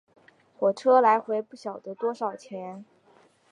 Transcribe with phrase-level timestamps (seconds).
[0.57, 2.83] 火车来回不晓得多少钱